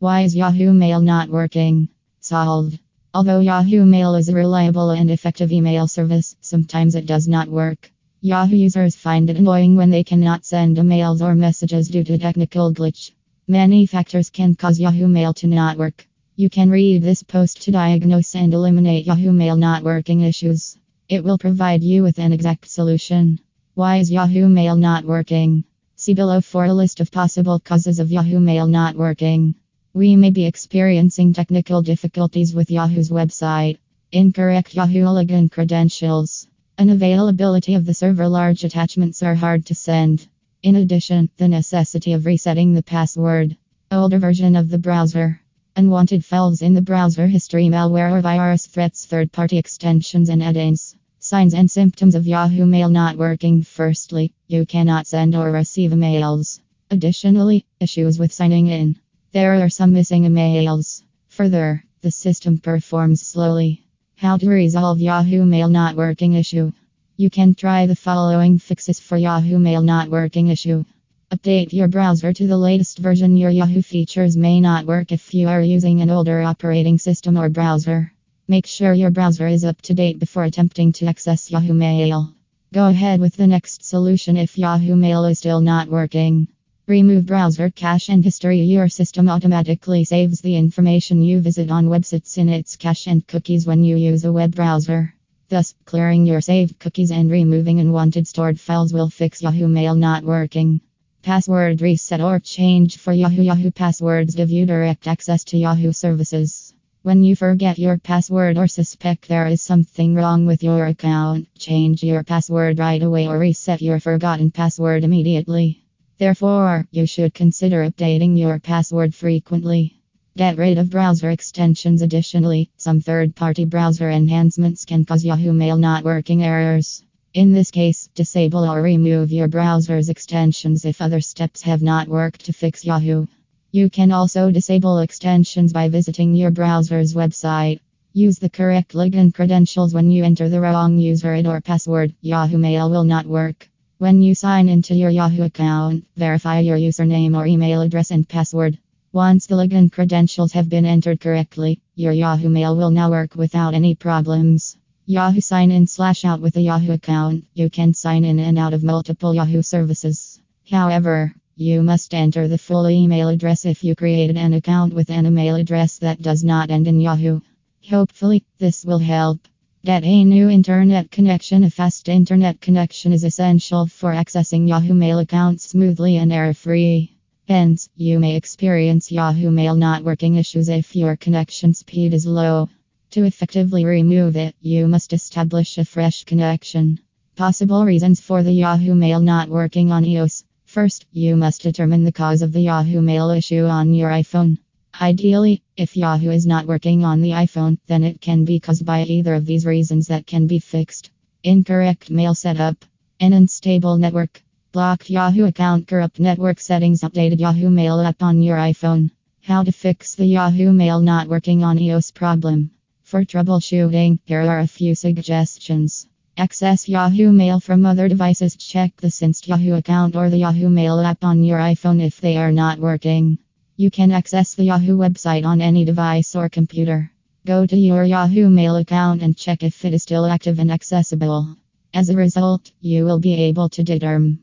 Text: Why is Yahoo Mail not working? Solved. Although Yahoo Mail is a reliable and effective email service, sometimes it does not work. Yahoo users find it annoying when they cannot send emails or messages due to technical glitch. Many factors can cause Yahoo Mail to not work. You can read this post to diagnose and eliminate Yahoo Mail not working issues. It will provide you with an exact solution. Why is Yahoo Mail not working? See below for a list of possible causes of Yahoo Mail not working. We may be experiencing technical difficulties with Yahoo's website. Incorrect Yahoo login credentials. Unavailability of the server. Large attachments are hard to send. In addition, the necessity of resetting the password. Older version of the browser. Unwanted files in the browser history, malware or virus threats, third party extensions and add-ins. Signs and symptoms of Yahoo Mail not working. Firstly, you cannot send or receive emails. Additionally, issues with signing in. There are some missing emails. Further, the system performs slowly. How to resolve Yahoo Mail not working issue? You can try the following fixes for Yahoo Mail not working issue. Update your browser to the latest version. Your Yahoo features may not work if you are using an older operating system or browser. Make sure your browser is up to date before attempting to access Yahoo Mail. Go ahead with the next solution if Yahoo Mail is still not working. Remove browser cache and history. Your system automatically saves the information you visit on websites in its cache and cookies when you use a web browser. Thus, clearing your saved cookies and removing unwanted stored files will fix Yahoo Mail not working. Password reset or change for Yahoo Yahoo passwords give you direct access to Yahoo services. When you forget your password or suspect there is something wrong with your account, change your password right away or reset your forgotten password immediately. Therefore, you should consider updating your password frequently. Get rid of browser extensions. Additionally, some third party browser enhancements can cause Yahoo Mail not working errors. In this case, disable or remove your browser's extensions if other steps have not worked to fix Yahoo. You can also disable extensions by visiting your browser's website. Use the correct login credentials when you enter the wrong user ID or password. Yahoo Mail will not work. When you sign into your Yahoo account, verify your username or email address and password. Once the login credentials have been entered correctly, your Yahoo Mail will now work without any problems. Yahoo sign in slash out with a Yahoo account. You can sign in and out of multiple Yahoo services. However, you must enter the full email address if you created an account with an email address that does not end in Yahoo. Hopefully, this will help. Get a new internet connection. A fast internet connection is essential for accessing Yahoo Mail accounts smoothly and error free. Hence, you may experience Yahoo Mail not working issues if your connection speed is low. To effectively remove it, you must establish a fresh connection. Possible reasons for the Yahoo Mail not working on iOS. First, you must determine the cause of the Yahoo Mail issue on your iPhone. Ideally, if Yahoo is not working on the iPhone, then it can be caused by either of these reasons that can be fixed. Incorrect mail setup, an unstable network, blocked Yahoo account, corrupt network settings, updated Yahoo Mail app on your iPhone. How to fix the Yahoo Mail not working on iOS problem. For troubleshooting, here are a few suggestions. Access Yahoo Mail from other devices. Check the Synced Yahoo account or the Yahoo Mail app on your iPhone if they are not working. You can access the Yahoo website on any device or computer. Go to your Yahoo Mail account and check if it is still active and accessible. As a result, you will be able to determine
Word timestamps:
Why 0.00 0.22
is 0.22 0.34
Yahoo 0.34 0.72
Mail 0.72 1.02
not 1.02 1.28
working? 1.28 1.90
Solved. 2.20 2.78
Although 3.12 3.40
Yahoo 3.40 3.84
Mail 3.84 4.14
is 4.14 4.30
a 4.30 4.34
reliable 4.34 4.88
and 4.92 5.10
effective 5.10 5.52
email 5.52 5.86
service, 5.88 6.36
sometimes 6.40 6.94
it 6.94 7.04
does 7.04 7.28
not 7.28 7.48
work. 7.48 7.92
Yahoo 8.22 8.56
users 8.56 8.96
find 8.96 9.28
it 9.28 9.36
annoying 9.36 9.76
when 9.76 9.90
they 9.90 10.02
cannot 10.02 10.46
send 10.46 10.78
emails 10.78 11.20
or 11.20 11.34
messages 11.34 11.88
due 11.88 12.02
to 12.02 12.16
technical 12.16 12.72
glitch. 12.72 13.10
Many 13.46 13.84
factors 13.84 14.30
can 14.30 14.54
cause 14.54 14.80
Yahoo 14.80 15.06
Mail 15.06 15.34
to 15.34 15.46
not 15.46 15.76
work. 15.76 16.08
You 16.34 16.48
can 16.48 16.70
read 16.70 17.02
this 17.02 17.22
post 17.22 17.60
to 17.64 17.70
diagnose 17.70 18.34
and 18.34 18.54
eliminate 18.54 19.04
Yahoo 19.04 19.32
Mail 19.32 19.56
not 19.56 19.82
working 19.82 20.22
issues. 20.22 20.78
It 21.10 21.22
will 21.24 21.36
provide 21.36 21.82
you 21.82 22.02
with 22.02 22.18
an 22.18 22.32
exact 22.32 22.70
solution. 22.70 23.38
Why 23.74 23.98
is 23.98 24.10
Yahoo 24.10 24.48
Mail 24.48 24.76
not 24.76 25.04
working? 25.04 25.64
See 25.96 26.14
below 26.14 26.40
for 26.40 26.64
a 26.64 26.72
list 26.72 27.00
of 27.00 27.12
possible 27.12 27.60
causes 27.60 27.98
of 27.98 28.10
Yahoo 28.10 28.40
Mail 28.40 28.66
not 28.66 28.96
working. 28.96 29.56
We 29.92 30.14
may 30.14 30.30
be 30.30 30.46
experiencing 30.46 31.32
technical 31.32 31.82
difficulties 31.82 32.54
with 32.54 32.70
Yahoo's 32.70 33.10
website. 33.10 33.78
Incorrect 34.12 34.72
Yahoo 34.72 35.02
login 35.02 35.50
credentials. 35.50 36.46
Unavailability 36.78 37.76
of 37.76 37.84
the 37.86 37.92
server. 37.92 38.28
Large 38.28 38.62
attachments 38.62 39.20
are 39.24 39.34
hard 39.34 39.66
to 39.66 39.74
send. 39.74 40.28
In 40.62 40.76
addition, 40.76 41.28
the 41.38 41.48
necessity 41.48 42.12
of 42.12 42.24
resetting 42.24 42.72
the 42.72 42.84
password. 42.84 43.56
Older 43.90 44.20
version 44.20 44.54
of 44.54 44.68
the 44.68 44.78
browser. 44.78 45.40
Unwanted 45.74 46.24
files 46.24 46.62
in 46.62 46.74
the 46.74 46.82
browser 46.82 47.26
history, 47.26 47.66
malware 47.68 48.12
or 48.12 48.20
virus 48.20 48.66
threats, 48.66 49.06
third 49.06 49.32
party 49.32 49.58
extensions 49.58 50.28
and 50.28 50.40
add-ins. 50.40 50.94
Signs 51.18 51.52
and 51.52 51.68
symptoms 51.68 52.14
of 52.14 52.28
Yahoo 52.28 52.64
Mail 52.64 52.90
not 52.90 53.16
working. 53.16 53.64
Firstly, 53.64 54.32
you 54.46 54.66
cannot 54.66 55.08
send 55.08 55.34
or 55.34 55.50
receive 55.50 55.90
emails. 55.90 56.60
Additionally, 56.92 57.66
issues 57.80 58.20
with 58.20 58.32
signing 58.32 58.68
in. 58.68 58.96
There 59.32 59.64
are 59.64 59.68
some 59.68 59.92
missing 59.92 60.24
emails. 60.24 61.04
Further, 61.28 61.84
the 62.00 62.10
system 62.10 62.58
performs 62.58 63.22
slowly. 63.22 63.84
How 64.16 64.36
to 64.36 64.48
resolve 64.48 64.98
Yahoo 64.98 65.44
Mail 65.44 65.68
not 65.68 65.94
working 65.94 66.32
issue? 66.32 66.72
You 67.16 67.30
can 67.30 67.54
try 67.54 67.86
the 67.86 67.94
following 67.94 68.58
fixes 68.58 68.98
for 68.98 69.16
Yahoo 69.16 69.60
Mail 69.60 69.82
not 69.82 70.08
working 70.10 70.48
issue. 70.48 70.84
Update 71.30 71.72
your 71.72 71.86
browser 71.86 72.32
to 72.32 72.46
the 72.48 72.58
latest 72.58 72.98
version. 72.98 73.36
Your 73.36 73.50
Yahoo 73.50 73.82
features 73.82 74.36
may 74.36 74.60
not 74.60 74.84
work 74.84 75.12
if 75.12 75.32
you 75.32 75.46
are 75.46 75.62
using 75.62 76.00
an 76.00 76.10
older 76.10 76.42
operating 76.42 76.98
system 76.98 77.38
or 77.38 77.48
browser. 77.48 78.12
Make 78.48 78.66
sure 78.66 78.94
your 78.94 79.12
browser 79.12 79.46
is 79.46 79.64
up 79.64 79.80
to 79.82 79.94
date 79.94 80.18
before 80.18 80.42
attempting 80.42 80.90
to 80.94 81.06
access 81.06 81.52
Yahoo 81.52 81.72
Mail. 81.74 82.34
Go 82.74 82.88
ahead 82.88 83.20
with 83.20 83.36
the 83.36 83.46
next 83.46 83.84
solution 83.84 84.36
if 84.36 84.58
Yahoo 84.58 84.96
Mail 84.96 85.24
is 85.26 85.38
still 85.38 85.60
not 85.60 85.86
working. 85.86 86.48
Remove 86.90 87.24
browser 87.24 87.70
cache 87.70 88.08
and 88.08 88.24
history. 88.24 88.62
Your 88.62 88.88
system 88.88 89.28
automatically 89.28 90.02
saves 90.02 90.40
the 90.40 90.56
information 90.56 91.22
you 91.22 91.38
visit 91.40 91.70
on 91.70 91.86
websites 91.86 92.36
in 92.36 92.48
its 92.48 92.74
cache 92.74 93.06
and 93.06 93.24
cookies 93.28 93.64
when 93.64 93.84
you 93.84 93.94
use 93.94 94.24
a 94.24 94.32
web 94.32 94.56
browser. 94.56 95.14
Thus, 95.48 95.72
clearing 95.84 96.26
your 96.26 96.40
saved 96.40 96.80
cookies 96.80 97.12
and 97.12 97.30
removing 97.30 97.78
unwanted 97.78 98.26
stored 98.26 98.58
files 98.58 98.92
will 98.92 99.08
fix 99.08 99.40
Yahoo 99.40 99.68
Mail 99.68 99.94
not 99.94 100.24
working. 100.24 100.80
Password 101.22 101.80
reset 101.80 102.20
or 102.20 102.40
change 102.40 102.96
for 102.96 103.12
Yahoo 103.12 103.42
Yahoo 103.42 103.70
passwords 103.70 104.34
give 104.34 104.50
you 104.50 104.66
direct 104.66 105.06
access 105.06 105.44
to 105.44 105.58
Yahoo 105.58 105.92
services. 105.92 106.74
When 107.02 107.22
you 107.22 107.36
forget 107.36 107.78
your 107.78 107.98
password 107.98 108.58
or 108.58 108.66
suspect 108.66 109.28
there 109.28 109.46
is 109.46 109.62
something 109.62 110.16
wrong 110.16 110.44
with 110.44 110.64
your 110.64 110.86
account, 110.86 111.46
change 111.56 112.02
your 112.02 112.24
password 112.24 112.80
right 112.80 113.00
away 113.00 113.28
or 113.28 113.38
reset 113.38 113.80
your 113.80 114.00
forgotten 114.00 114.50
password 114.50 115.04
immediately. 115.04 115.84
Therefore, 116.20 116.86
you 116.90 117.06
should 117.06 117.32
consider 117.32 117.90
updating 117.90 118.36
your 118.36 118.58
password 118.58 119.14
frequently. 119.14 120.02
Get 120.36 120.58
rid 120.58 120.76
of 120.76 120.90
browser 120.90 121.30
extensions. 121.30 122.02
Additionally, 122.02 122.68
some 122.76 123.00
third 123.00 123.34
party 123.34 123.64
browser 123.64 124.10
enhancements 124.10 124.84
can 124.84 125.06
cause 125.06 125.24
Yahoo 125.24 125.54
Mail 125.54 125.78
not 125.78 126.04
working 126.04 126.42
errors. 126.42 127.02
In 127.32 127.54
this 127.54 127.70
case, 127.70 128.10
disable 128.14 128.70
or 128.70 128.82
remove 128.82 129.32
your 129.32 129.48
browser's 129.48 130.10
extensions 130.10 130.84
if 130.84 131.00
other 131.00 131.22
steps 131.22 131.62
have 131.62 131.80
not 131.80 132.06
worked 132.06 132.44
to 132.44 132.52
fix 132.52 132.84
Yahoo. 132.84 133.24
You 133.72 133.88
can 133.88 134.12
also 134.12 134.50
disable 134.50 134.98
extensions 134.98 135.72
by 135.72 135.88
visiting 135.88 136.34
your 136.34 136.50
browser's 136.50 137.14
website. 137.14 137.80
Use 138.12 138.38
the 138.38 138.50
correct 138.50 138.92
login 138.92 139.32
credentials 139.32 139.94
when 139.94 140.10
you 140.10 140.24
enter 140.24 140.50
the 140.50 140.60
wrong 140.60 140.98
user 140.98 141.32
ID 141.32 141.48
or 141.48 141.62
password. 141.62 142.14
Yahoo 142.20 142.58
Mail 142.58 142.90
will 142.90 143.04
not 143.04 143.24
work. 143.24 143.69
When 144.00 144.22
you 144.22 144.34
sign 144.34 144.70
into 144.70 144.94
your 144.94 145.10
Yahoo 145.10 145.42
account, 145.42 146.06
verify 146.16 146.60
your 146.60 146.78
username 146.78 147.36
or 147.36 147.46
email 147.46 147.82
address 147.82 148.10
and 148.10 148.26
password. 148.26 148.78
Once 149.12 149.44
the 149.44 149.56
login 149.56 149.92
credentials 149.92 150.52
have 150.52 150.70
been 150.70 150.86
entered 150.86 151.20
correctly, 151.20 151.82
your 151.96 152.12
Yahoo 152.12 152.48
Mail 152.48 152.74
will 152.74 152.90
now 152.90 153.10
work 153.10 153.34
without 153.34 153.74
any 153.74 153.94
problems. 153.94 154.78
Yahoo 155.04 155.42
sign 155.42 155.70
in 155.70 155.86
slash 155.86 156.24
out 156.24 156.40
with 156.40 156.56
a 156.56 156.62
Yahoo 156.62 156.92
account. 156.92 157.44
You 157.52 157.68
can 157.68 157.92
sign 157.92 158.24
in 158.24 158.38
and 158.38 158.58
out 158.58 158.72
of 158.72 158.82
multiple 158.82 159.34
Yahoo 159.34 159.60
services. 159.60 160.40
However, 160.70 161.34
you 161.54 161.82
must 161.82 162.14
enter 162.14 162.48
the 162.48 162.56
full 162.56 162.88
email 162.88 163.28
address 163.28 163.66
if 163.66 163.84
you 163.84 163.94
created 163.94 164.38
an 164.38 164.54
account 164.54 164.94
with 164.94 165.10
an 165.10 165.26
email 165.26 165.56
address 165.56 165.98
that 165.98 166.22
does 166.22 166.42
not 166.42 166.70
end 166.70 166.88
in 166.88 167.02
Yahoo. 167.02 167.42
Hopefully, 167.90 168.46
this 168.56 168.82
will 168.82 168.98
help. 168.98 169.40
Get 169.82 170.04
a 170.04 170.24
new 170.24 170.50
internet 170.50 171.10
connection. 171.10 171.64
A 171.64 171.70
fast 171.70 172.10
internet 172.10 172.60
connection 172.60 173.14
is 173.14 173.24
essential 173.24 173.86
for 173.86 174.12
accessing 174.12 174.68
Yahoo 174.68 174.92
Mail 174.92 175.20
accounts 175.20 175.70
smoothly 175.70 176.18
and 176.18 176.30
error 176.30 176.52
free. 176.52 177.16
Hence, 177.48 177.88
you 177.96 178.20
may 178.20 178.36
experience 178.36 179.10
Yahoo 179.10 179.50
Mail 179.50 179.74
not 179.74 180.04
working 180.04 180.34
issues 180.34 180.68
if 180.68 180.94
your 180.94 181.16
connection 181.16 181.72
speed 181.72 182.12
is 182.12 182.26
low. 182.26 182.68
To 183.12 183.24
effectively 183.24 183.86
remove 183.86 184.36
it, 184.36 184.54
you 184.60 184.86
must 184.86 185.14
establish 185.14 185.78
a 185.78 185.86
fresh 185.86 186.24
connection. 186.24 187.00
Possible 187.34 187.86
reasons 187.86 188.20
for 188.20 188.42
the 188.42 188.52
Yahoo 188.52 188.94
Mail 188.94 189.20
not 189.20 189.48
working 189.48 189.92
on 189.92 190.04
iOS. 190.04 190.44
First, 190.66 191.06
you 191.10 191.36
must 191.36 191.62
determine 191.62 192.04
the 192.04 192.12
cause 192.12 192.42
of 192.42 192.52
the 192.52 192.60
Yahoo 192.60 193.00
Mail 193.00 193.30
issue 193.30 193.64
on 193.64 193.94
your 193.94 194.10
iPhone. 194.10 194.58
Ideally, 195.02 195.62
if 195.78 195.96
Yahoo 195.96 196.28
is 196.30 196.46
not 196.46 196.66
working 196.66 197.06
on 197.06 197.22
the 197.22 197.30
iPhone, 197.30 197.78
then 197.86 198.04
it 198.04 198.20
can 198.20 198.44
be 198.44 198.60
caused 198.60 198.84
by 198.84 199.02
either 199.04 199.34
of 199.34 199.46
these 199.46 199.64
reasons 199.64 200.08
that 200.08 200.26
can 200.26 200.46
be 200.46 200.58
fixed. 200.58 201.10
Incorrect 201.42 202.10
mail 202.10 202.34
setup, 202.34 202.84
an 203.18 203.32
unstable 203.32 203.96
network, 203.96 204.42
blocked 204.72 205.08
Yahoo 205.08 205.46
account, 205.46 205.88
corrupt 205.88 206.20
network 206.20 206.60
settings, 206.60 207.00
updated 207.00 207.40
Yahoo 207.40 207.70
Mail 207.70 207.98
app 208.00 208.22
on 208.22 208.42
your 208.42 208.58
iPhone. 208.58 209.10
How 209.40 209.62
to 209.62 209.72
fix 209.72 210.14
the 210.14 210.26
Yahoo 210.26 210.70
Mail 210.70 211.00
not 211.00 211.28
working 211.28 211.64
on 211.64 211.78
iOS 211.78 212.12
problem. 212.12 212.70
For 213.02 213.24
troubleshooting, 213.24 214.18
here 214.26 214.42
are 214.42 214.60
a 214.60 214.66
few 214.66 214.94
suggestions. 214.94 216.08
Access 216.36 216.90
Yahoo 216.90 217.32
Mail 217.32 217.58
from 217.58 217.86
other 217.86 218.06
devices. 218.06 218.54
Check 218.54 218.98
the 218.98 219.08
Synced 219.08 219.48
Yahoo 219.48 219.76
account 219.76 220.14
or 220.14 220.28
the 220.28 220.36
Yahoo 220.36 220.68
Mail 220.68 221.00
app 221.00 221.24
on 221.24 221.42
your 221.42 221.58
iPhone 221.58 222.02
if 222.02 222.20
they 222.20 222.36
are 222.36 222.52
not 222.52 222.78
working. 222.78 223.38
You 223.80 223.90
can 223.90 224.12
access 224.12 224.52
the 224.52 224.64
Yahoo 224.64 224.98
website 224.98 225.46
on 225.46 225.62
any 225.62 225.86
device 225.86 226.36
or 226.36 226.50
computer. 226.50 227.10
Go 227.46 227.64
to 227.64 227.76
your 227.78 228.04
Yahoo 228.04 228.50
Mail 228.50 228.76
account 228.76 229.22
and 229.22 229.34
check 229.34 229.62
if 229.62 229.86
it 229.86 229.94
is 229.94 230.02
still 230.02 230.26
active 230.26 230.58
and 230.58 230.70
accessible. 230.70 231.56
As 231.94 232.10
a 232.10 232.14
result, 232.14 232.72
you 232.82 233.06
will 233.06 233.18
be 233.18 233.32
able 233.32 233.70
to 233.70 233.82
determine 233.82 234.40